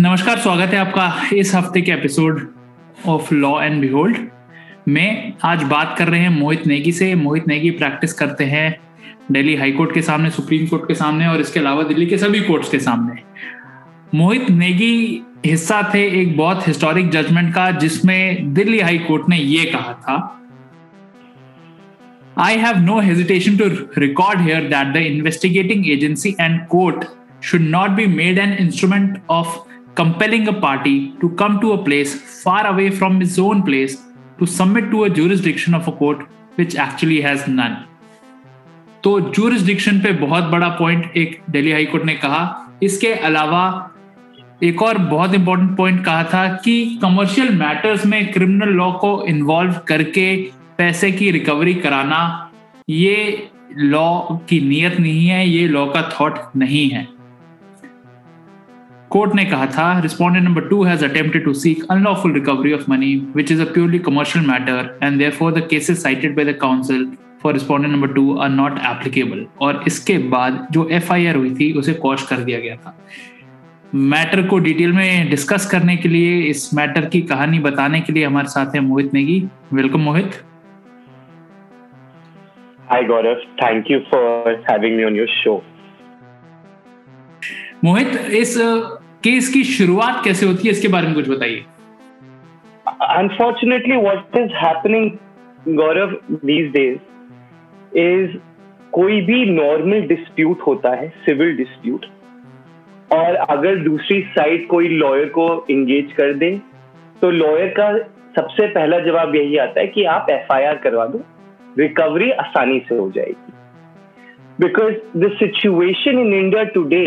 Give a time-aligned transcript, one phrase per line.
[0.00, 2.40] नमस्कार, स्वागत है आपका इस हफ़्ते के episode
[3.06, 4.16] of law and behold
[4.88, 8.76] में आज बात कर रहे हैं मोहित नेगी से। मोहित नेगी प्रैक्टिस करते हैं
[9.32, 12.40] दिल्ली हाई कोर्ट के सामने, सुप्रीम कोर्ट के सामने और इसके अलावा दिल्ली के सभी
[12.40, 13.22] कोर्ट्स के सामने।
[14.18, 19.64] मोहित नेगी हिस्सा थे एक बहुत हिस्टोरिक जजमेंट का, जिसमें दिल्ली हाई कोर्ट ने ये
[19.64, 20.16] कहा था
[22.38, 23.64] I have no hesitation to
[24.00, 27.04] record here that the investigating agency and court
[27.46, 29.48] should not be made an instrument of
[29.94, 33.96] compelling a party to come to a place far away from his own place
[34.38, 36.24] to submit to a jurisdiction of a court
[36.56, 37.76] which actually has none.
[39.04, 42.42] तो jurisdiction पे बहुत बड़ा point एक Delhi high court ने कहा
[42.82, 43.64] इसके अलावा
[44.62, 49.80] एक और बहुत इंपॉर्टेंट पॉइंट कहा था कि कमर्शियल मैटर्स में क्रिमिनल लॉ को इन्वॉल्व
[49.88, 50.36] करके
[50.78, 52.50] पैसे की रिकवरी कराना,
[52.90, 57.06] ये लॉ की नीयत नहीं है, ये लॉ का थॉट नहीं है
[59.14, 63.14] कोर्ट ने कहा था respondent number two has attempted to seek unlawful recovery of money
[63.34, 67.04] which is a purely commercial matter and therefore the cases cited by the counsel
[67.42, 71.94] for respondent number two are not applicable और इसके बाद जो FIR हुई थी उसे
[72.06, 72.96] cosh कर दिया गया था।
[73.94, 78.24] मैटर को डिटेल में डिस्कस करने के लिए इस मैटर की कहानी बताने के लिए
[78.24, 79.38] हमारे साथ हैं Mohit Negi.
[79.72, 80.40] Welcome Mohit.
[82.90, 84.26] Hi Gaurav, thank you for
[84.68, 85.56] having me on your show.
[87.84, 88.56] Mohit इस
[89.24, 91.64] केस की शुरुआत कैसे होती है, इसके बारे में कुछ बताइए।
[93.10, 95.10] Unfortunately what is happening
[95.76, 98.36] Gaurav these days is
[98.92, 102.06] कोई भी नॉर्मल डिस्प्यूट होता है सिविल डिस्प्यूट
[103.10, 106.50] और अगर दूसरी साइड कोई लॉयर को इंगेज कर दे
[107.22, 107.90] तो लॉयर का
[108.36, 111.22] सबसे पहला जवाब यही आता है कि आप एफआईआर करवा दो
[111.78, 113.52] रिकवरी आसानी से हो जाएगी।
[114.60, 117.04] Because the situation in India today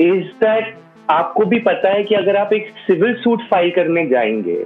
[0.00, 0.74] is that
[1.10, 4.56] आपको भी पता है कि अगर आप एक सिविल सूट फ़ाइल करने जाएँगे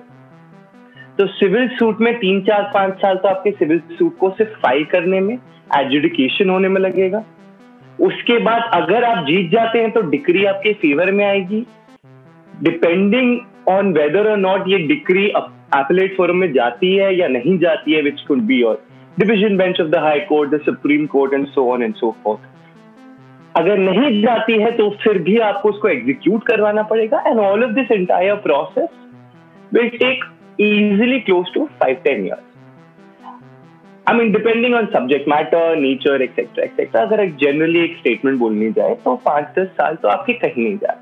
[1.19, 4.85] तो सिविल सूट में तीन चार, पाँच साल तो आपके सिविल सूट को सिर्फ़ फ़ाइल
[4.85, 5.35] करने में
[5.79, 7.23] एजुडिकेशन होने में लगेगा।
[7.99, 11.65] उसके बाद अगर आप जीत जाते हैं तो डिक्री आपके फेवर में आएगी।
[12.63, 13.39] डिपेंडिंग
[13.69, 18.03] ऑन वेदर और नॉट ये डिक्री एपलेट फोरम में जाती है या नहीं जाती है
[18.03, 18.83] विच कुड बी और
[19.19, 22.54] division bench of the high court the supreme court and so on and so forth
[23.57, 27.71] अगर नहीं जाती है तो फिर भी आपको उसको एग्जीक्यूट करवाना पड़ेगा and all of
[27.71, 28.89] this entire process
[29.75, 30.25] will take
[30.61, 32.53] easily close to five ten years
[34.09, 38.71] I mean depending on subject matter nature etcetera etcetera अगर एक जनरली एक स्टेटमेंट बोलनी
[38.73, 40.97] जाए तो पाँच, दस साल तो आपके कहीं नहीं जाए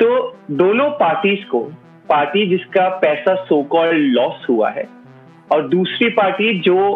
[0.00, 0.08] तो
[0.50, 1.60] दोनों पार्टीज़ को
[2.08, 4.88] पार्टी जिसका पैसा सो कॉल्ड लॉस हुआ है,
[5.52, 6.94] और दूसरी पार्टी जो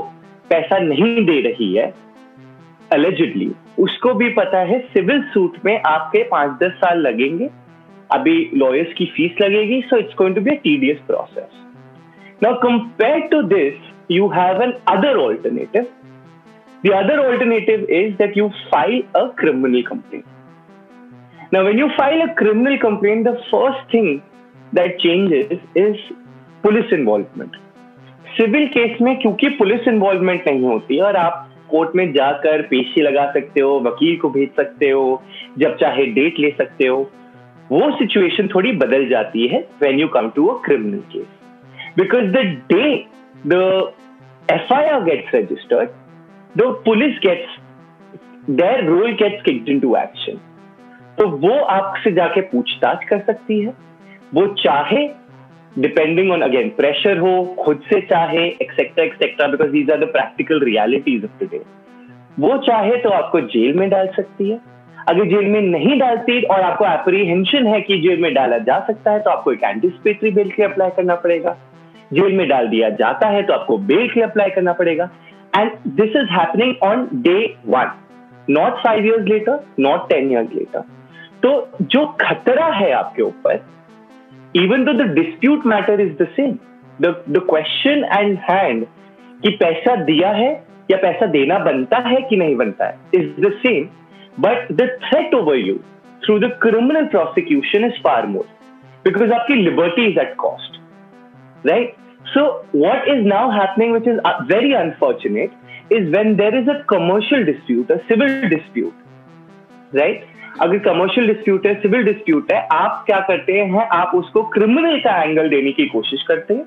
[0.50, 1.92] पैसा नहीं दे रही है
[2.92, 7.50] एलिजिडली उसको भी पता है सिविल सूट में आपके पाँच दस साल लगेंगे।
[8.12, 11.48] अभी लॉयर्स की फ़ीस लगेगी so it's going to be a tedious process
[12.42, 15.86] now compare to this you have another alternative
[16.84, 20.26] The other alternative is that you file a criminal complaint.
[21.52, 24.22] Now, when you file a criminal complaint, the first thing
[24.72, 25.96] that changes is
[26.62, 27.56] police involvement
[28.36, 33.30] civil case में क्योंकि police involvement नहीं होती और आप court में जाकर पेशी लगा
[33.32, 35.22] सकते हो, वकील को भेज सकते हो,
[35.58, 36.98] जब चाहे डेट ले सकते हो।
[37.72, 41.26] वो सिचुएशन थोड़ी बदल जाती है when you come to a criminal case
[41.96, 42.90] because the day
[43.46, 43.54] the
[44.48, 45.88] F I R gets registered
[46.54, 47.58] the police gets
[48.52, 49.48] their role gets
[49.80, 50.38] into action
[51.18, 53.72] तो वो आपसे जाके पूछताछ कर सकती है।
[54.34, 55.06] वो चाहे
[55.78, 60.60] डिपेंडिंग ऑन अगेन प्रेशर हो खुद से चाहे etcetera etcetera because these are the practical
[60.64, 61.60] realities of today
[62.38, 64.58] वो चाहे तो आपको जेल में डाल सकती है।
[65.08, 69.10] अगर जेल में नहीं डालती और आपको एप्रीहेंशन है कि जेल में डाला जा सकता
[69.10, 71.56] है तो आपको एक एंटिसिपेटरी बेल के अप्लाई करना पड़ेगा।
[72.10, 75.08] जेल में डाल दिया जाता है तो आपको बेल के अप्लाई करना पड़ेगा।
[75.58, 75.70] And
[76.00, 77.38] this is happening on day
[77.68, 77.92] one
[78.50, 80.82] not five years later not ten years later
[81.42, 81.50] तो
[81.84, 83.64] जो खतरा है आपके ऊपर
[84.62, 86.54] even though the dispute matter is the same
[87.06, 88.86] the the question and hand
[89.44, 90.50] कि पैसा दिया है
[90.90, 93.88] या पैसा देना बनता है कि नहीं बनता है is the same
[94.46, 95.76] but the threat over you
[96.24, 98.46] through the criminal prosecution is far more
[99.04, 100.78] because आपकी liberty is at cost,
[101.64, 101.96] right?
[102.34, 105.52] So what is now happening, which is uh, very unfortunate,
[105.90, 108.94] is when there is a commercial dispute, a civil dispute,
[109.92, 110.26] right?
[110.60, 115.16] अगर commercial dispute है civil dispute है आप क्या करते हैं आप उसको क्रिमिनल का
[115.22, 116.64] एंगल देने की कोशिश करते हैं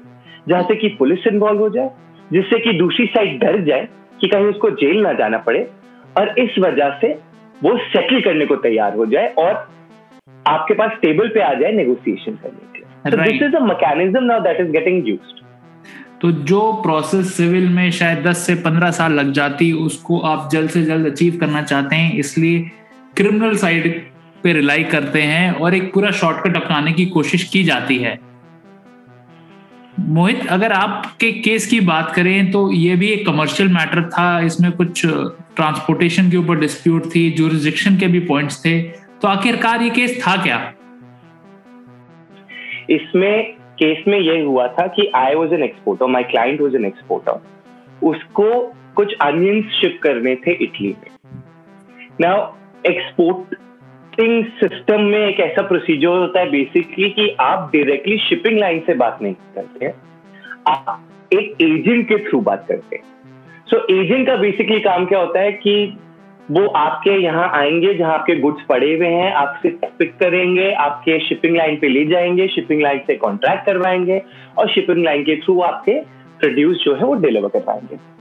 [0.48, 1.90] जहाँ से कि पुलिस इन्वॉल्व हो जाए
[2.32, 3.88] जिससे कि दूसरी साइड डर जाए
[4.22, 5.68] कि कहीं उसको जेल ना जाना पड़े
[6.18, 7.18] और इस वजह से
[7.62, 9.68] वो सेटल करने को तैयार हो जाए और
[10.48, 14.62] आपके पास टेबल पे आ जाए नेगोशिएशन करने के this is a mechanism now that
[14.62, 15.48] is getting used
[16.22, 20.70] तो जो प्रोसेस सिविल में शायद 10 से 15 साल लग जाती उसको आप जल्द
[20.70, 22.70] से जल्द अचीव करना चाहते हैं इसलिए
[23.20, 23.88] क्रिमिनल साइड
[24.44, 28.18] पे रिलाई करते हैं और एक पूरा शॉर्टकट अपनाने की कोशिश की जाती है।
[30.00, 34.72] मोहित, अगर आपके केस की बात करें तो ये भी एक कमर्शियल मैटर था। इसमें
[34.72, 40.22] कुछ ट्रांसपोर्टेशन के ऊपर डिस्प्यूट थी जुरिस्डिक्शन के भी पॉइंट्स थे। तो आखिरकार ये केस
[40.22, 40.58] था क्या?
[42.90, 46.86] इसमें केस में ये हुआ था कि I was an exporter my client was an
[46.86, 48.50] exporter उसको
[48.96, 51.12] कुछ अनियंस शिप करने थे इटली में।
[52.22, 52.48] नाउ
[52.86, 58.94] एक्सपोर्टिंग सिस्टम में एक ऐसा प्रोसीजर होता है बेसिकली कि आप डायरेक्टली शिपिंग लाइन से
[58.94, 59.94] बात नहीं करते हैं।
[60.68, 63.04] आप एक एजेंट के थ्रू बात करते हैं।
[63.68, 65.98] सो so, एजेंट का बेसिकली काम क्या होता है कि
[66.52, 71.58] वो आपके यहाँ आएँगे जहाँ आपके गुड्स पड़े हुए हैं आपसे पिक करेंगे आपके शिपिंग
[71.58, 74.22] लाइन पे ले जाएँगे शिपिंग लाइन से कॉन्ट्रैक्ट करवाएँगे
[74.58, 76.00] और शिपिंग लाइन के थ्रू आपके
[76.40, 78.19] प्रोड्यूस जो है वो डिलीवर करवाएँगे।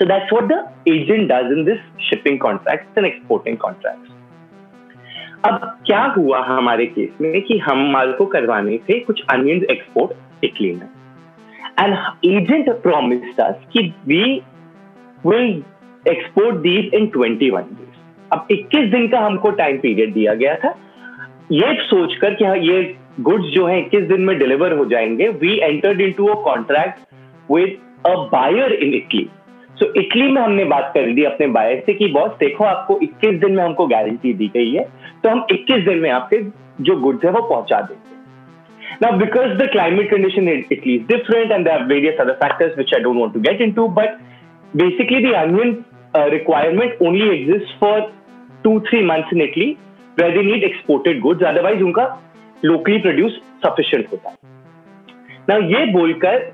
[0.00, 0.58] So that's what the
[0.92, 4.10] agent does in this shipping contracts and exporting contracts.
[5.44, 10.44] अब क्या हुआ हमारे केस में कि हम माल को करवाने थे कुछ अनियन एक्सपोर्ट
[10.44, 10.88] इटली में।
[11.80, 11.94] And
[12.24, 14.42] agent promised us that we
[15.26, 15.62] will
[16.08, 18.00] export these in 21 days
[18.32, 20.74] अब 21 दिन का हमको टाइम पीरियड दिया गया था।
[21.52, 25.58] ये सोचकर कि हाँ ये गुड्स जो है 21 दिन में डिलीवर हो जाएँगे। We
[25.58, 26.98] entered into a contract
[27.52, 29.28] with a buyer in Italy
[29.78, 33.40] so Italy में हमने बात कर दी अपने बायर से कि बॉस देखो आपको 21
[33.40, 34.84] दिन में हमको गारंटी दी गई है
[35.22, 36.40] तो हम 21 दिन में आपके
[36.88, 38.12] जो गुड्स है वो पहुँचा देंगे
[39.02, 42.76] Now, because the climate condition in Italy is different and there are various other factors
[42.76, 44.20] which I don't want to get into, but
[44.74, 45.84] basically the onion
[46.14, 48.12] uh, requirement only exists for
[48.62, 49.78] two, three months in Italy
[50.16, 51.42] where they need exported goods.
[51.42, 52.06] Otherwise, उनका
[52.62, 54.36] locally produced sufficient होता है.
[55.48, 56.53] Now, ये बोलकर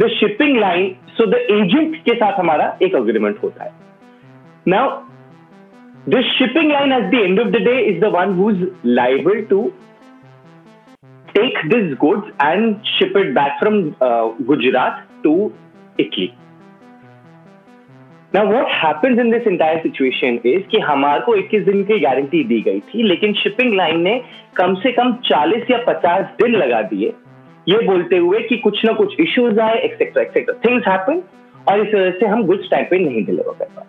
[0.00, 3.72] the shipping line so the agent के साथ हमारा एक agreement होता है
[4.68, 5.00] now
[6.08, 9.42] the shipping line at the end of the day is the one who is liable
[9.50, 9.70] to
[11.30, 15.52] take this goods and ship it back from uh, Gujarat to
[15.98, 16.36] Italy.
[18.32, 22.42] Now what happens in this entire situation is कि हमारे को 21 दिन की guarantee
[22.48, 24.18] दी गई थी लेकिन shipping line ने
[24.56, 27.12] कम से कम 40 या 50 दिन लगा दिए
[27.68, 31.22] ये बोलते हुए कि कुछ ना कुछ इश्यूज़ आए एक्सेट्रा एक्सेट्रा थिंग्स हैपन
[31.68, 33.86] और इस वजह से हम गुड्स टाइम पे नहीं डिलीवर कर पाए।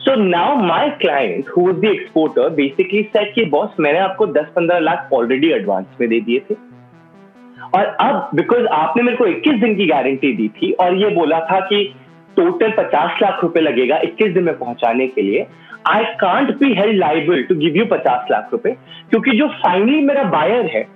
[0.00, 4.78] So now my client who is the exporter basically said कि बॉस मैंने आपको 10-15
[4.80, 6.54] लाख ऑलरेडी एडवांस में दे दिए थे।
[7.76, 11.40] और अब बिकॉज़ आपने मेरे को 21 दिन की गारंटी दी थी और ये बोला
[11.50, 11.84] था कि
[12.36, 15.46] टोटल 50 लाख रुपए लगेगा 21 दिन में पहुँचाने के लिए
[15.88, 18.76] I can't be held liable to give you 50 lakh रुपए,
[19.10, 20.86] क्योंकि जो फाइनली मेरा बायर है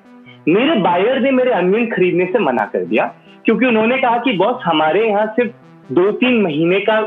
[0.48, 3.04] मेरे बायर ने मेरे अनियन खरीदने से मना कर दिया,
[3.44, 7.00] क्योंकि उन्होंने कहा कि, बॉस, हमारे यहाँ सिर्फ़ दो तीन महीने का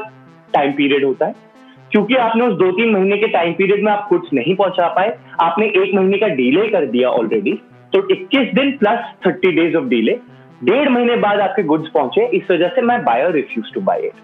[0.53, 1.47] टाइम पीरियड होता है
[1.91, 5.17] क्योंकि आपने उस दो तीन महीने के टाइम पीरियड में आप कुछ नहीं पहुँचा पाए,
[5.41, 7.53] आपने एक महीने का डिले कर दिया ऑलरेडी
[7.93, 10.17] तो 21 दिन प्लस 30 डेज़ ऑफ़ डिले
[10.63, 14.21] डेढ़ महीने बाद आपके गुड्स पहुँचे, इस वजह से मैं buyer refuse to buy it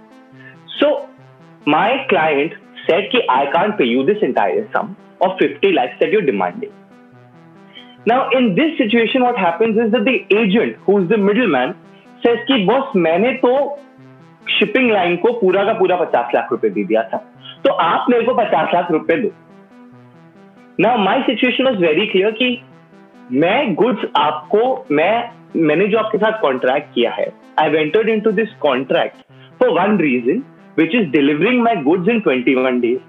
[0.70, 0.92] so
[1.68, 6.14] my client said कि I can't pay you this entire sum of 50 lakhs that
[6.14, 6.72] you're demanding.
[8.08, 11.72] Now, in this situation, what happens is that the agent, who is the middleman,
[12.24, 13.54] says कि boss मैंने तो
[14.50, 17.18] shipping line को पूरा का पूरा पचास लाख रुपए दे दिया था।
[17.66, 19.32] तो आप मेरे को पचास लाख रुपए दो।
[20.80, 22.50] ना my situation was very clear कि
[23.32, 25.14] मैं गुड्स आपको मैं
[25.56, 27.28] मैंने जो आपके साथ कॉन्ट्रैक्ट किया है
[27.60, 29.18] I ventured into this contract
[29.60, 30.44] for one reason
[30.78, 33.00] which is delivering my goods in twenty one days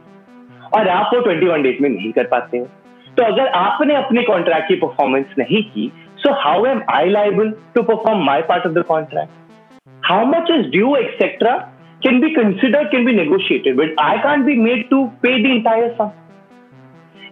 [0.76, 2.66] और आप वो ट्वेंटी वन डेज़ में नहीं कर पाते हैं।
[3.16, 7.82] तो अगर आपने अपने कॉन्ट्रैक्ट की परफॉर्मेंस नहीं की so how am I liable to
[7.82, 11.56] perform my part of the contract how much is due etcetera
[12.02, 15.94] can be consider can be negotiated but I can be made to pay the entire
[15.98, 16.10] sum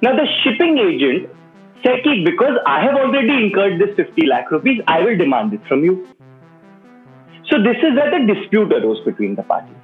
[0.05, 1.29] now the shipping agent
[2.25, 5.95] because I have already incurred this fifty lakh rupees I will demand it from you
[7.45, 9.75] so this is at a dispute arose between the party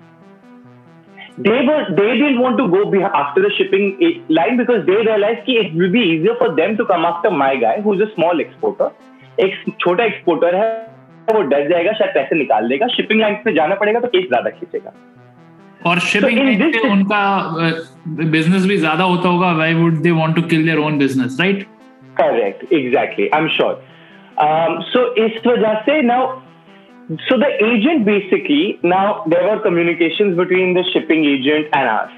[1.45, 2.81] they were they didn't want to go
[3.13, 3.87] after the shipping
[4.29, 7.53] line because they realized कि it will be easier for them to come after my
[7.57, 8.91] guy who's a small exporter
[9.39, 10.65] एक छोटा exporter है
[11.29, 14.51] वो डर जाएगा शायद पैसे निकाल देगा शिपिंग लाइन पे जाना पड़ेगा तो केस ज़्यादा
[14.51, 14.93] खींचेगा
[15.87, 17.21] और शिपिंग so पे उनका
[18.33, 21.63] बिज़नेस भी ज़्यादा होता होगा why would they want to kill their own business right
[22.21, 23.83] correct exactly I am sure
[24.93, 26.27] so इस वजह से now
[27.19, 32.11] so the agent basically now there were communications between the shipping agent and us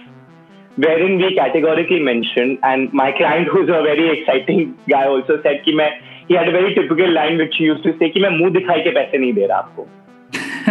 [0.77, 5.73] wherein we categorically mentioned and my client who's a very exciting guy also said कि
[5.77, 5.89] मैं
[6.29, 8.81] he had a very typical line which he used to say कि मैं मुँह दिखाई
[8.81, 9.87] के पैसे नहीं दे रहा आपको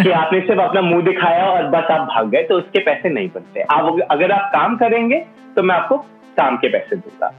[0.04, 3.30] कि आपने सिर्फ़ अपना मुँह दिखाया और बस आप भाग गए तो उसके पैसे नहीं
[3.36, 5.20] बनते आप अगर आप काम करेंगे
[5.56, 5.98] तो मैं आपको
[6.38, 7.34] काम के पैसे दूँगा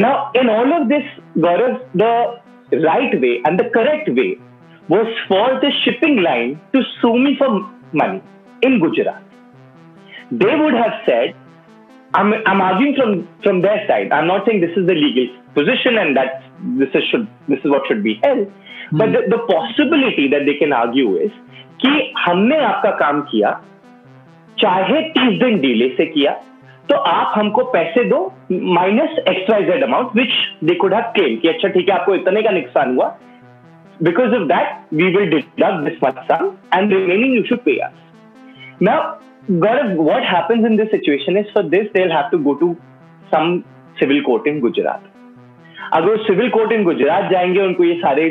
[0.00, 1.10] now in all of this
[1.48, 2.14] Gaurav the
[2.86, 4.30] right way and the correct way
[4.88, 7.50] was for the shipping line to sue me for
[7.92, 8.22] money
[8.62, 9.22] in Gujarat.
[10.30, 11.34] They would have said,
[12.14, 14.12] I'm, I'm arguing from, from their side.
[14.12, 16.42] I'm not saying this is the legal position and that
[16.78, 18.48] this is should this is what should be held.
[18.48, 18.96] Mm-hmm.
[18.96, 21.32] But the, the possibility that they can argue is
[21.82, 23.50] कि हमने आपका काम किया
[24.58, 26.32] चाहे तीस दिन delay से किया
[26.90, 28.20] तो आप हमको पैसे दो
[28.52, 30.32] minus XYZ amount which
[30.68, 33.06] they could have claim कि अच्छा ठीक है आपको इतने का नुकसान हुआ
[34.02, 37.92] because of that we will deduct this much sum and remaining you should pay us
[38.82, 39.10] now
[39.50, 42.66] Gaurav, what happens in this situation is for this they'll have to go to
[43.32, 43.48] some
[44.00, 45.00] civil court in Gujarat.
[45.92, 48.28] अगर civil court in Gujarat जाएँगे उनको ये सारे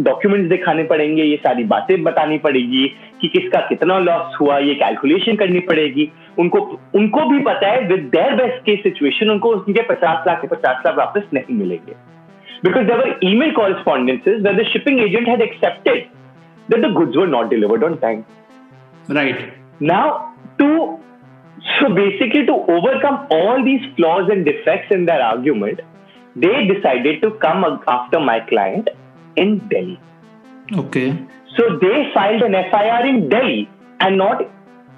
[0.00, 2.86] documents दिखाने पड़ेंगे ये सारी बातें बतानी पड़ेगी
[3.20, 6.58] कि किसका कितना लॉस हुआ ये कैलकुलेशन करनी पड़ेगी। उनको
[6.94, 10.82] उनको भी पता है विद देयर बेस्ट के सिचुएशन उनको उनके पचास लाख के पचास
[10.86, 11.96] लाख वापस नहीं मिलेंगे।
[12.64, 16.08] Because there were email correspondences where the shipping agent had accepted
[16.70, 18.24] that the goods were not delivered on time.
[19.08, 19.52] Right.
[19.80, 20.98] Now, to
[21.78, 25.80] so basically to overcome all these flaws and defects in their argument,
[26.36, 28.88] they decided to come after my client
[29.36, 30.00] in Delhi.
[30.72, 31.08] Okay.
[31.56, 33.68] So they filed an FIR in Delhi
[34.00, 34.42] and not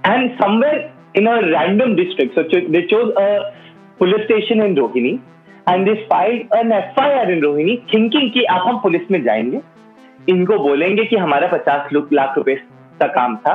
[0.04, 2.36] and somewhere in a random district.
[2.36, 3.54] So they chose a
[3.98, 5.20] police station in Rohini
[5.66, 9.60] and they filed an FIR in Rohini thinking कि आप हम police में जाएँगे।
[10.28, 12.54] इनको बोलेंगे कि हमारा पचास लाख रुपए
[13.00, 13.54] का काम था।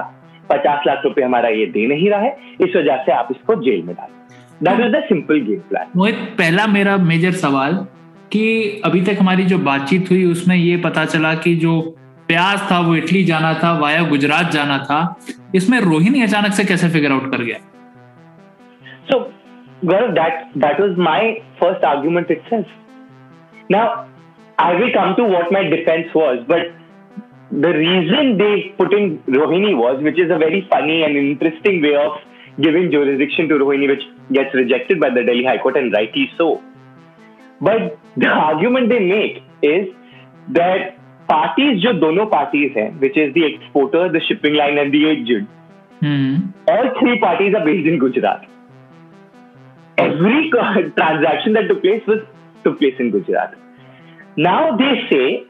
[0.50, 3.82] पचास लाख रुपए हमारा ये दे नहीं रहा है। इस वजह से आप इसको जेल
[3.84, 4.16] में डालें
[4.64, 7.88] that is the simple game plan Mohit पहला मेरा मेजर सवाल
[8.32, 11.82] कि अभी तक हमारी जो बातचीत हुई उसमें ये पता चला कि जो
[12.28, 15.00] प्याज था वो इटली जाना था वाया गुजरात जाना था।
[15.56, 17.58] इसमें रोहिणी अचानक से कैसे फिगर आउट कर गया?
[19.12, 19.34] सो
[19.83, 22.67] Gaurav, that that was my first argument itself.
[23.69, 24.09] Now,
[24.59, 26.73] I will come to what my defense was, but
[27.51, 31.95] the reason they put in Rohini was, which is a very funny and interesting way
[31.95, 32.19] of
[32.61, 36.63] giving jurisdiction to Rohini, which gets rejected by the Delhi High Court, and rightly so.
[37.61, 39.89] But the argument they make is
[40.53, 40.97] that
[41.29, 45.49] parties जो दोनों parties हैं which is the exporter, the shipping line and the agent
[46.01, 46.37] hmm.
[46.69, 48.47] all three parties are based in Gujarat
[50.02, 50.50] Every
[50.98, 52.20] transaction that took place was,
[52.66, 53.56] took place in Gujarat.
[54.38, 55.48] Now they say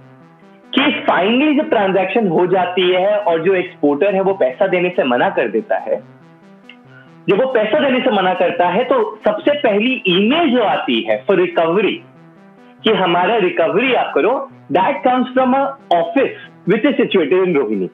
[0.74, 5.04] कि finally जब transaction हो जाती है और जो exporter है वो पैसा देने से
[5.04, 5.96] मना कर देता है,
[7.30, 11.18] जब वो पैसा देने से मना करता है तो सबसे पहली ईमेल जो आती है
[11.28, 11.94] फॉर रिकवरी
[12.84, 14.32] कि हमारा रिकवरी आप करो
[14.72, 17.88] that comes from a office which is situated in Rohini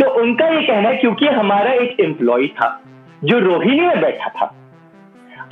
[0.00, 2.68] तो उनका ये कहना है क्योंकि हमारा एक एम्प्लॉय था
[3.24, 4.54] जो रोहिणी में बैठा था।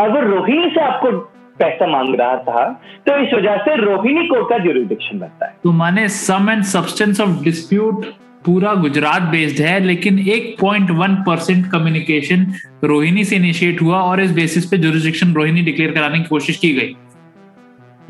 [0.00, 1.10] अगर रोहिणी से आपको
[1.58, 2.64] पैसा मांग रहा था
[3.06, 7.20] तो इस वजह से रोहिणी कोर्ट का जुरिडिक्शन बनता है। तो माने sum and substance
[7.20, 8.06] of dispute
[8.46, 12.46] पूरा गुजरात बेस्ड है लेकिन 1.1 परसेंट कम्युनिकेशन
[12.84, 16.72] रोहिणी से इनिशिएट हुआ और इस बेसिस पे जुरिस्डिक्शन रोहिणी डिक्लेयर कराने की कोशिश की
[16.72, 16.94] गई।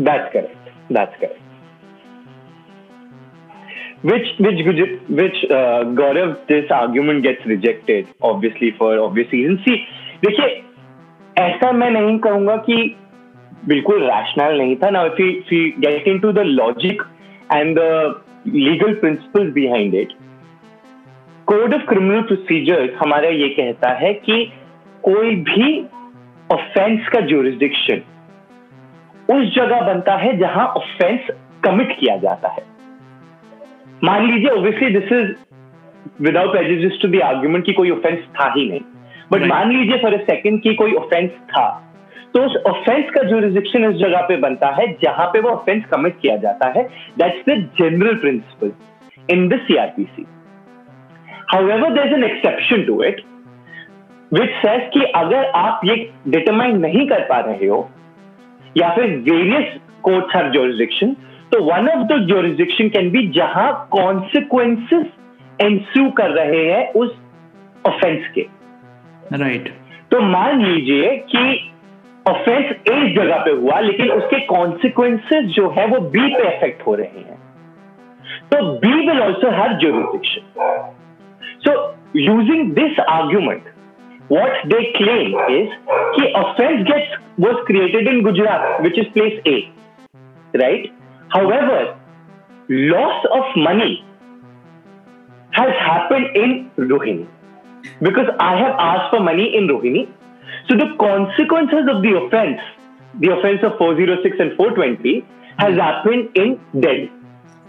[0.04, 1.40] That's correct That's correct.
[4.06, 4.60] Which which
[5.18, 9.64] which uh, Gaurav this argument gets rejected obviously for obvious reasons.
[9.64, 9.78] See,
[10.24, 10.62] देखिए
[11.38, 12.76] ऐसा मैं नहीं कहूँगा कि
[13.68, 17.02] बिल्कुल रैशनल नहीं था we, if we get into the logic
[17.50, 20.14] and the legal principles behind it
[21.48, 24.38] code of criminal procedure हमारा ये कहता है कि
[25.02, 25.68] कोई भी
[26.52, 28.02] ऑफेंस का जुरिस्डिक्शन
[29.34, 31.28] उस जगह बनता है जहाँ ऑफेंस
[31.64, 32.65] कमिट किया जाता है
[34.06, 35.32] मान लीजिए obviously this is
[36.22, 38.80] without exist to the argument की कोई ऑफेंस था ही नहीं
[39.32, 41.66] बट मान लीजिए फॉर ए सेकेंड की कोई ऑफेंस था
[42.34, 46.20] तो उस ऑफेंस का जुरिस्डिक्शन उस जगह पे बनता है जहाँ पे वो ऑफेंस कमिट
[46.20, 46.82] किया जाता है
[47.18, 48.72] that's the general principle
[49.30, 50.26] in the CrPC
[51.48, 53.24] However, there's an exception to it.
[54.32, 55.94] Which says कि अगर आप ये
[56.28, 57.78] डिटरमाइन नहीं कर पा रहे हो
[58.76, 61.14] या फिर वेरियस कोर्ट्स आर जोरिस्डिक्शन
[61.52, 65.06] तो one of the jurisdiction can be जहाँ कॉन्सिक्वेंसेस
[65.60, 67.14] एंस्यू कर रहे हैं उस
[67.86, 68.46] ऑफेंस के
[69.32, 69.72] राइट right.
[70.10, 71.44] तो मान लीजिए कि
[72.28, 76.94] ऑफेंस एक जगह पे हुआ लेकिन उसके कॉन्सिक्वेंसेस जो है वो बी पे इफ़ेक्ट हो
[76.94, 77.38] रहे हैं
[78.52, 80.84] तो B will also have jurisdiction
[81.66, 81.74] so
[82.16, 83.74] using this argument
[84.28, 85.74] what they claim is
[86.14, 89.56] कि offense gets was created in Gujarat, which is place A,
[90.54, 90.92] right?
[91.28, 91.96] However,
[92.68, 94.04] loss of money
[95.52, 97.26] has happened in Rohini
[98.02, 100.08] because I have asked for money in Rohini
[100.68, 102.60] So the consequences of the offense,
[103.20, 105.24] the offense of 406 and 420,
[105.58, 107.10] has happened in Delhi.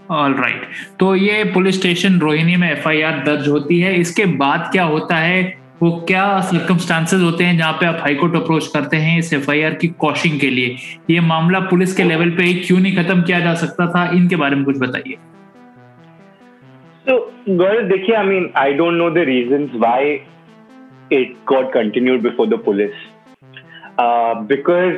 [0.09, 0.97] Right right.
[0.99, 5.41] तो ये police station Rohini में FIR दर्ज होती है इसके बाद क्या होता है
[5.81, 9.50] वो क्या सर्कमस्टांसेस होते हैं जहाँ पे आप हाईकोर्ट अप्रोच करते हैं इस एफ़
[9.81, 10.75] की कॉशिंग के लिए?
[11.10, 14.10] ये मामला पुलिस के लेवल पे क्यों नहीं खत्म किया जा सकता था?
[14.12, 15.15] इनके बारे में कुछ बताइए।
[17.91, 20.12] देखिए I mean I don't know the reason why
[21.12, 23.05] it got continued before the police
[24.50, 24.93] because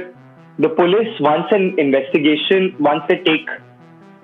[0.61, 3.51] the police once an investigation once a take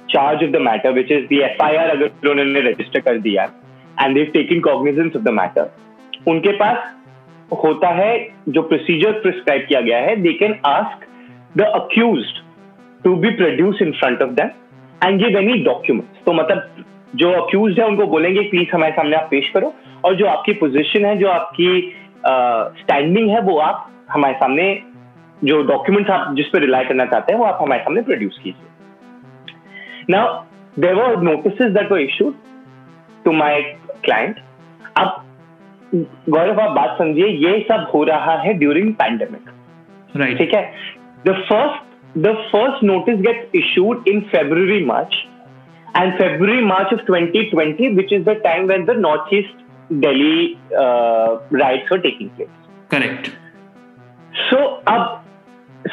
[0.10, 3.44] charge of the matter which is the F I R अगर उन्होंने register कर दिया
[4.02, 5.74] and they taking cognizance of the matter
[6.28, 6.94] उनके पास
[7.64, 8.12] होता है
[8.50, 11.06] जो procedure prescribe किया गया है they can ask
[11.56, 12.42] the accused
[13.04, 14.50] to be produced in front of them
[15.02, 16.24] and give any documents.
[16.26, 19.74] तो मतलब जो अक्यूज है उनको बोलेंगे प्लीज़ हमारे सामने आप पेश करो
[20.06, 21.70] और जो आपकी पोजीशन है जो आपकी
[22.28, 24.66] स्टैंडिंग uh, है वो आप हमारे सामने
[25.44, 29.54] जो डॉक्यूमेंट्स आप जिस पर रिलाई करना चाहते हैं वो आप हमारे सामने प्रोड्यूस कीजिए
[30.10, 30.44] now
[30.80, 32.34] their notice that were issued
[33.26, 33.62] to my
[34.06, 34.40] client
[34.98, 35.24] अब
[35.94, 39.50] गौरव आप बात समझिए ये सब हो रहा है ड्यूरिंग पैंडेमिक
[40.16, 40.64] राइट ठीक है?
[41.28, 45.16] The first the first notice get issued in February March
[45.98, 51.90] and February March of 2020 which is the time when the north east Delhi riots
[51.90, 52.50] for taking place
[52.92, 53.30] correct
[54.42, 55.25] so अब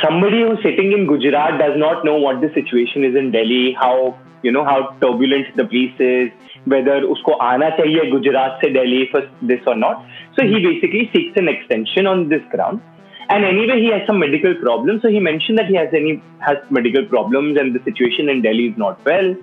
[0.04, 4.20] somebody who's sitting in Gujarat does not know what the situation is in Delhi, how
[4.44, 6.30] you know how turbulent the police is,
[6.66, 10.06] whether usko aana chahiye Gujarat se Delhi for this or not.
[10.38, 12.82] So he basically seeks an extension on this ground.
[13.30, 15.02] And anyway, he has some medical problems.
[15.02, 18.68] So he mentioned that he has any has medical problems and the situation in Delhi
[18.68, 19.36] is not well.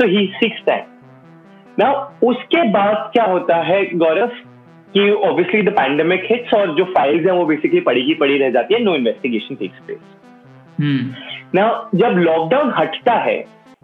[0.00, 0.88] So he seeks that.
[1.78, 1.90] ना
[2.28, 4.32] उसके बाद क्या होता है गौरव
[4.93, 8.49] कि obviously the pandemic hits और जो files हैं वो बेसिकली पड़ी की पड़ी रह
[8.51, 9.99] जाती है नो इन्वेस्टिगेशन टेक्स प्लेस
[11.55, 13.37] ना जब लॉकडाउन हटता है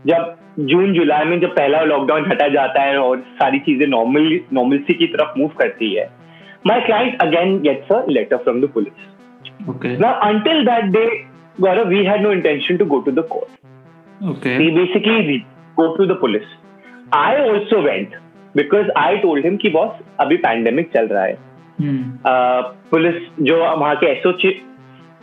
[0.05, 4.93] जब जून जुलाई में जब पहला लॉकडाउन हटा जाता है और सारी चीज़ें नॉर्मल नॉर्मलसी
[4.93, 6.09] की तरफ़ मूव करती है
[6.67, 11.05] my client again gets a letter from the police ना until that day
[11.61, 15.37] Gaurav we had no intention to go to the court we basically
[15.77, 16.57] go to the police
[17.15, 18.15] I also went
[18.55, 21.37] because I told him कि boss अभी pandemic चल रहा है।
[22.91, 24.31] Police जो वहाँ के SO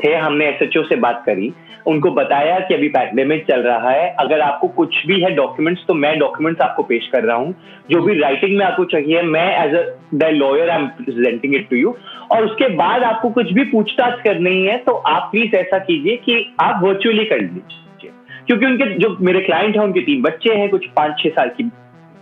[0.00, 1.52] थे हमने एसएचओ से बात करी।
[1.86, 5.94] उनको बताया कि अभी पैंडेमिक चल रहा है। अगर आपको कुछ भी है डॉक्यूमेंट्स तो
[5.94, 7.54] मैं डॉक्यूमेंट्स आपको पेश कर रहा हूँ।
[7.90, 9.82] जो भी राइटिंग में आपको चाहिए मैं as a
[10.14, 11.94] the lawyer I am presenting it to you
[12.32, 16.54] और उसके बाद आपको कुछ भी पूछताछ करनी है तो आप प्लीज़ ऐसा कीजिए कि
[16.60, 18.10] आप वर्चुअली कर लीजिए।
[18.46, 21.70] क्योंकि उनके जो मेरे क्लाइंट हैं उनके तीन बच्चे हैं कुछ पाँच छह साल की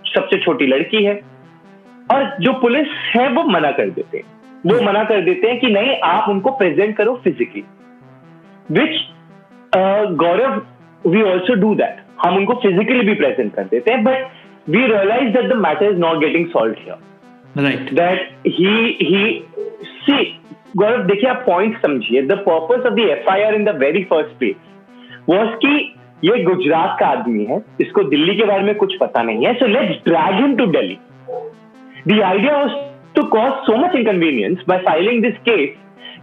[0.09, 1.21] सबसे छोटी लड़की है।
[2.11, 4.25] और जो पुलिस है वो मना कर देते हैं।
[4.66, 7.62] वो मना कर देते हैं कि नहीं आप उनको प्रेजेंट करो physically
[8.71, 9.01] which
[10.23, 10.61] Gaurav
[11.05, 14.27] we also do that हम उनको फिजिकली भी प्रेजेंट कर देते हैं but
[14.68, 19.23] we realise that the matter is not getting solve here right that he he
[19.85, 20.25] see
[20.77, 24.03] Gaurav देखिए आप पॉइंट समझिए। The purpose of the F I R in the very
[24.05, 24.57] first place
[25.29, 25.77] was की
[26.25, 29.67] ये गुजरात का आदमी है इसको दिल्ली के बारे में कुछ पता नहीं है so
[29.67, 30.99] let's drag him to Delhi
[32.09, 32.71] the idea was
[33.17, 35.77] to cause so much inconvenience by filing this case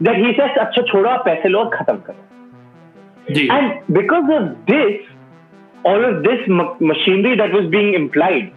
[0.04, 3.56] that he says अच्छा छोड़ो आप पैसे लो और खत्म करो.
[3.56, 6.50] And because of this all of this
[6.84, 8.52] machinery that was being implied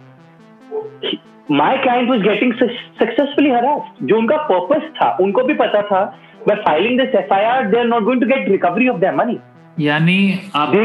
[1.51, 6.03] my client was getting successfully harassed जो उनका पर्पस था उनको भी पता था
[6.47, 9.39] by filing this FIR they are not going to get recovery of their money
[9.79, 10.75] यानी आप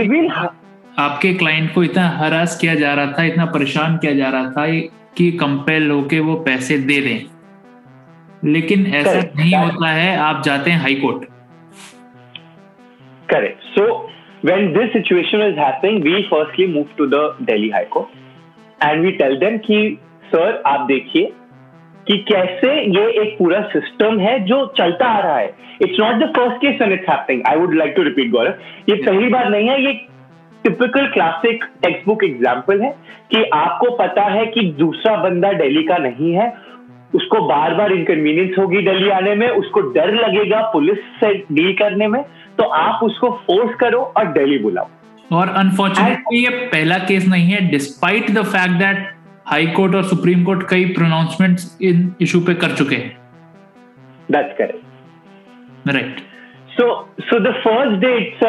[0.99, 4.67] आपके क्लाइंट को इतना हरास किया जा रहा था इतना परेशान किया जा रहा था
[5.17, 7.21] कि कंपेल होके वो पैसे दे दें।
[8.51, 11.25] लेकिन ऐसा नहीं होता है आप जाते हैं high court
[13.31, 14.11] correct so
[14.47, 18.09] when this situation is happening we firstly move to the delhi high court
[18.81, 21.33] and we tell them कि सर आप देखिए
[22.07, 26.33] कि कैसे ये एक पूरा सिस्टम है जो चलता आ रहा है। It's not the
[26.37, 29.69] first case and it's happening I would like to repeat Gaurav ये पहली बार नहीं
[29.69, 29.93] है ये
[30.65, 32.91] typical classic text book example है
[33.31, 36.53] कि आपको पता है कि दूसरा बंदा दिल्ली का नहीं है
[37.15, 42.09] उसको बार बार इनकन्वीनियंस होगी दिल्ली आने में उसको डर लगेगा पुलिस से डील करने
[42.09, 42.23] में
[42.59, 44.89] तो आप उसको फोर्स करो और दिल्ली बुलाओ।
[45.33, 49.14] और अनफॉर्चुनेटली ये पहला केस नहीं है despite the fact that
[49.47, 53.11] high court और सुप्रीम कोर्ट कई प्रोनाउंसमेंट इन इशू पे कर चुके हैं।
[55.89, 56.21] Right
[56.71, 56.87] so
[57.21, 58.41] so the first day it's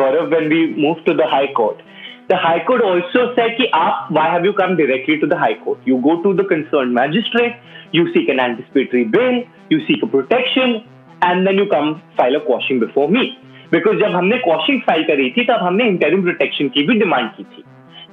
[0.00, 1.82] Gaurav when we move to the high court
[2.30, 5.54] the high court also said कि आप why have you come directly to the high
[5.64, 7.60] court you go to the concern magistrate
[7.94, 9.42] you seek an anticipatory bail
[9.72, 10.80] you seek a protection
[11.24, 13.24] and then you come file a question before me
[13.72, 17.44] because जब हमने question file करी थी तब हमने interview protection की भी demand की
[17.44, 17.64] थी।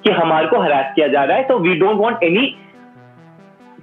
[0.03, 2.47] कि हमारे को हरास किया जा रहा है तो we don't want any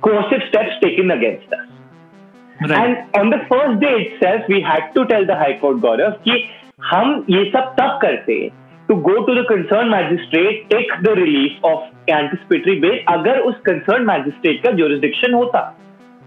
[0.00, 5.26] coercive steps taking against us and on the first day itself we had to tell
[5.26, 6.44] the high court Gaurav कि
[6.84, 8.50] हम ये सब तब करते
[8.88, 14.02] to go to the concern magistrate take the relief of anticipatory bail अगर उस concern
[14.02, 15.76] magistrate का jurisdiction होता।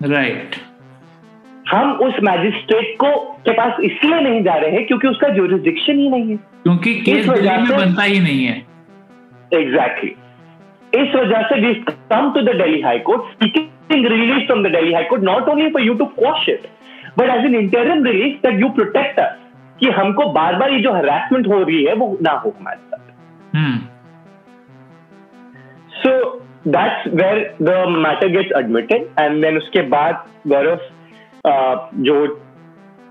[0.04, 0.62] Right right.
[1.71, 6.10] हम उस मैजिस्ट्रेट को के पास इसलिए नहीं जा रहे हैं क्योंकि उसका ज्यूरिस्डिक्शन ही
[6.10, 8.77] नहीं है। क्योंकि केस बनता ही नहीं है।
[9.52, 10.12] Exactly.
[10.94, 14.94] इस वजह से we come to the Delhi high court seeking release from the Delhi
[14.94, 16.68] high court not only for you to quash it
[17.18, 19.36] but as an interim release that you protect us
[19.80, 23.06] कि हमको बार बार ये जो harassment हो रही है वो ना हो हमारे साथ।
[25.98, 26.12] So
[26.68, 30.80] that's where the matter gets admitted and then उसके बाद गौरव
[32.04, 32.26] जो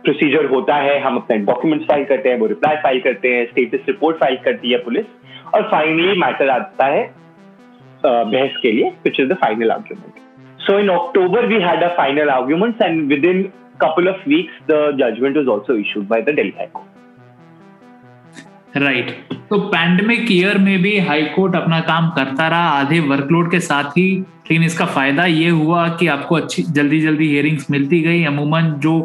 [0.05, 3.89] प्रोसीजर होता है हम अपने डॉक्यूमेंट्स फ़ाइल करते हैं वो रिप्लाई फ़ाइल करते हैं स्टेटस
[3.89, 5.07] रिपोर्ट फ़ाइल करती है पुलिस।
[5.57, 7.05] और फाइनली मैटर आता है
[8.05, 10.25] बहस के लिए which is the final argument
[10.61, 13.49] so in October we had a final arguments and within
[13.81, 16.93] couple of weeks, the judgment was also issued the Delhi High Court.
[18.77, 19.11] राइट
[19.51, 23.97] तो पैंडमिक ईयर में भी high court अपना काम करता रहा आधे workload के साथ
[23.97, 28.71] ही लेकिन इसका फ़ायदा ये हुआ कि आपको अच्छी जल्दी जल्दी हियरिंग्स मिलती गई। अमूमन
[28.83, 28.99] जो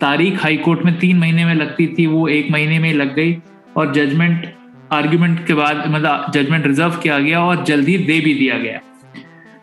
[0.00, 3.36] तारीख हाई कोर्ट में तीन महीने में लगती थी वो एक महीने में लग गई
[3.76, 4.46] और जजमेंट
[4.94, 8.80] आर्ग्यूमेंट के बाद मतलब जजमेंट रिज़र्व किया गया और जल्दी दे भी दिया गया।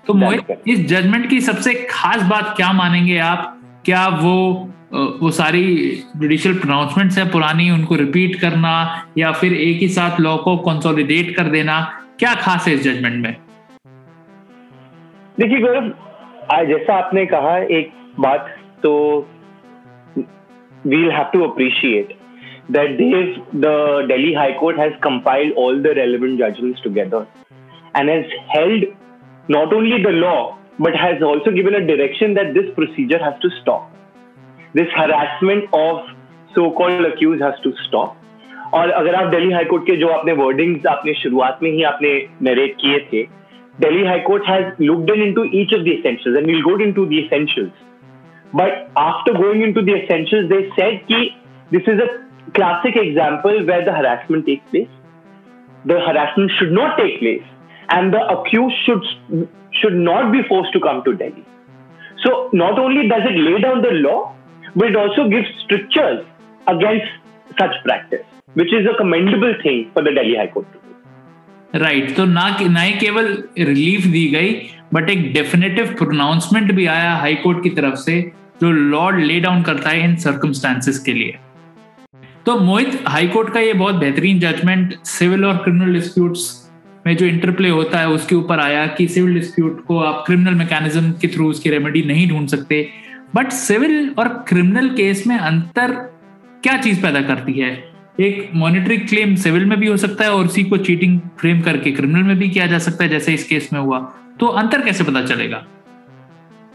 [0.07, 3.57] तो मोहित इस जजमेंट की सबसे खास बात क्या मानेंगे आप?
[3.85, 4.37] क्या वो
[4.93, 5.63] वो सारी
[6.17, 8.71] जुडिशियल प्रोनाउंसमेंट्स है पुरानी उनको रिपीट करना
[9.17, 11.79] या फिर एक ही साथ लॉ को कंसोलिडेट कर देना?
[12.19, 13.35] क्या खास है इस जजमेंट में?
[15.39, 15.91] देखिए गौरव
[16.67, 18.91] जैसा आपने कहा एक बात तो
[20.85, 22.11] we'll have to appreciate
[22.70, 27.26] that Dave, the Delhi High Court has compiled all the relevant judgments together
[27.94, 28.84] and has held
[29.48, 33.48] not only the law but has also given a direction that this procedure has to
[33.62, 33.90] stop.
[34.74, 36.04] This harassment of
[36.54, 38.16] so-called accused has to stop.
[38.74, 42.10] और अगर आप Delhi high court के जो आपने wordings आपने शुरुआत में ही आपने
[42.42, 43.26] नरेट किए थे
[43.78, 47.06] Delhi High Court has looked in into each of the essentials and we'll go into
[47.08, 47.72] the essentials.
[48.52, 51.26] But after going into the essentials, they said that
[51.70, 52.08] this is a
[52.54, 54.88] classic example where the harassment takes place.
[55.84, 57.42] The harassment should not take place
[57.90, 59.04] and the accused should
[59.72, 61.44] should not be forced to come to Delhi.
[62.24, 64.34] So not only does it lay down the law,
[64.74, 66.24] but it also gives strictures
[66.66, 67.06] against
[67.60, 70.86] such practice, which is a commendable thing for the Delhi High Court to do.
[71.74, 73.26] Right right, तो ना ना ही केवल
[73.58, 74.52] relief दी गई
[74.94, 78.20] but एक definitive pronouncement भी आया high court की तरफ से
[78.60, 81.38] जो लॉर्ड ले डाउन करता है इन सर्कमस्टांसिस के लिए
[82.45, 86.71] तो मोहित हाई कोर्ट का ये बहुत बेहतरीन जजमेंट सिविल और क्रिमिनल डिस्प्यूट्स
[87.05, 91.11] में जो इंटरप्ले होता है, उसके ऊपर आया कि सिविल डिस्प्यूट को आप क्रिमिनल मैकेनिज्म
[91.11, 92.87] के थ्रू उसकी रेमेडी नहीं ढूंढ सकते।
[93.35, 95.91] बट सिविल और क्रिमिनल केस में अंतर
[96.63, 97.71] क्या चीज़ पैदा करती है?
[98.19, 101.91] एक मॉनिटरी क्लेम सिविल में भी हो सकता है और उसी को चीटिंग फ्रेम करके
[101.91, 103.99] क्रिमिनल में भी किया जा सकता है, जैसे इस केस में हुआ।
[104.39, 105.57] तो अंतर कैसे पता चलेगा?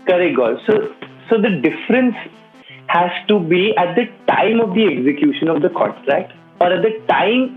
[0.06, 0.82] Correct so
[1.28, 2.14] so the difference
[2.90, 6.92] has to be at the time of the execution of the contract और at the
[7.08, 7.48] time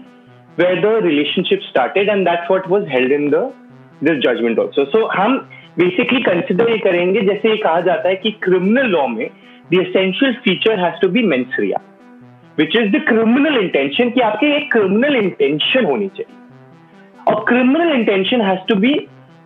[0.57, 3.41] where the relationship started and that's what was held in the
[4.01, 5.37] this judgment also so हम
[5.77, 9.29] basically consider ये करेंगे जैसे ये कहा जाता है कि criminal law में
[9.71, 11.79] the essential feature has to be mens rea
[12.57, 16.37] which is the criminal intention कि आपके एक criminal intention होनी चाहिए
[17.27, 18.93] और criminal intention has to be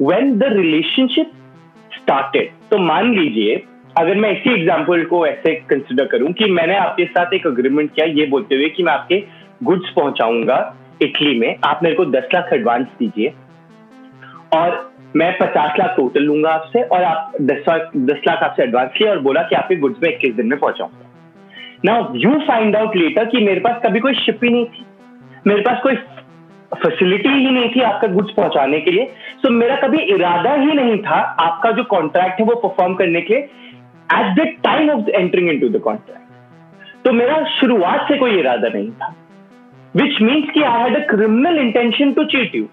[0.10, 1.38] when the relationship
[2.00, 3.63] started तो मान लीजिए
[3.98, 8.06] अगर मैं इसी एग्ज़ाम्पल को ऐसे कंसिडर करूँ कि मैंने आपके साथ एक अग्रीमेंट किया
[8.14, 9.24] ये बोलते हुए कि मैं आपके
[9.64, 10.58] गुड्स पहुंचाऊँगा
[11.02, 13.34] इटली में। आप मेरे को दस लाख एडवांस दीजिए
[14.54, 18.92] और मैं पचास लाख टोटल लूँगा आपसे और आप दस लाख दस लाख आपसे एडवांस
[19.02, 21.10] लिया और बोला कि आपके गुड्स में इक्कीस दिन में पहुंचाऊँगा।
[21.86, 24.86] Now you find out later कि मेरे पास कभी कोई शिप ही नहीं थी।
[25.48, 25.96] मेरे पास कोई
[26.76, 30.72] फैसिलिटी ही नहीं थी आपका गुड्स पहुँचाने के लिए। सो so, मेरा कभी इरादा ही
[30.74, 33.42] नहीं था आपका जो कॉन्ट्रैक्ट है वो परफॉर्म करने के
[34.13, 38.91] at the time of entering into the contract तो मेरा शुरुआत से कोई इरादा नहीं
[38.91, 39.13] था
[39.95, 42.67] विच मीन्स की I had a criminal intention to cheat you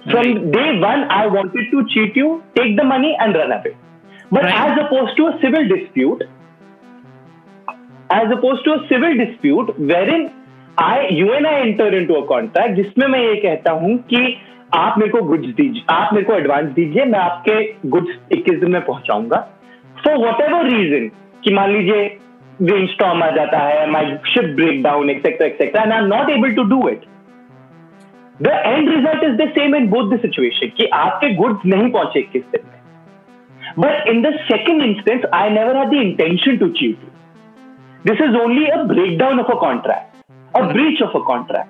[0.00, 3.74] from day one I wanted to cheat you take the money and run away
[4.32, 6.22] but as oppose to a civil dispute
[8.12, 9.74] as oppose to a civil dispute
[10.14, 10.28] wherein
[10.82, 14.22] I you and I enter into a contract जिसमें मैं ये कहता हूँ कि
[14.74, 18.70] आप मेरे को goods दीजिए, आप मेरे को एडवांस दीजिए, मैं आपके गुड्स इक्कीस दिन
[18.72, 19.36] में पहुंचाऊँगा।
[19.96, 21.08] फॉर वट एवर रीजन
[21.44, 22.04] कि मान लीजिए
[22.62, 26.30] रेन स्टॉम आ जाता है my ship break down etcetera etcetera and I am not
[26.30, 27.04] able to do it
[28.42, 32.20] the end result is the same in both the situation कि आपके गुड्स नहीं पहुँचे
[32.20, 32.78] इक्कीस दिन में।
[33.78, 37.08] But in the second instance I never had the intention to cheat
[38.06, 40.08] this is only a break down of a contract
[40.54, 41.68] a breach of a contract.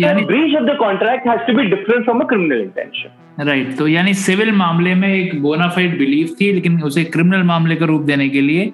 [0.00, 3.10] यानी breach of the contract has to be different from a criminal intention.
[3.40, 7.86] Right तो यानी civil मामले में एक bonafide belief थी लेकिन उसे criminal मामले का
[7.86, 8.70] रूप देने के लिए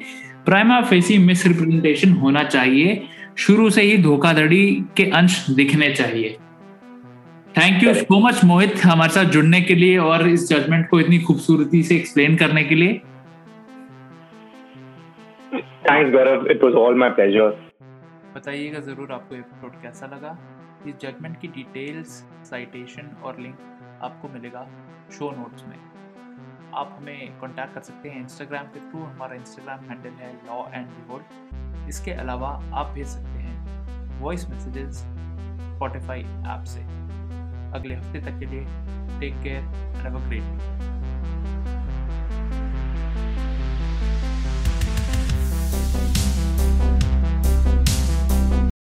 [0.46, 3.02] प्राइमा फेसी मिसरिप्रेजेंटेशन होना चाहिए।
[3.38, 4.64] शुरू से ही धोखाधड़ी
[4.96, 6.36] के अंश दिखने चाहिए।
[7.56, 11.18] Thank you so much Mohit हमारे साथ जुड़ने के लिए और इस जजमेंट को इतनी
[11.28, 13.00] खूबसूरती से एक्सप्लेन करने के लिए।
[15.90, 17.58] Thanks Gaurav it was all my pleasure
[18.36, 20.38] बताइएगा ज़रूर आपको एपिसोड कैसा लगा?
[20.86, 22.12] इस जजमेंट की डिटेल्स
[22.50, 23.58] साइटेशन और लिंक
[24.02, 24.66] आपको मिलेगा
[25.12, 25.76] शो नोट्स में।
[26.74, 30.86] आप हमें कॉन्टैक्ट कर सकते हैं इंस्टाग्राम के थ्रू हमारा इंस्टाग्राम हैंडल है लॉ एंड
[30.88, 32.48] बिहोल्ड इसके अलावा
[32.80, 36.22] आप भेज सकते हैं वॉइस मैसेजेस स्पॉटिफाई
[36.54, 36.80] ऐप से।
[37.78, 38.64] अगले हफ़्ते तक के लिए
[39.20, 39.62] take care
[40.04, 40.88] have a great day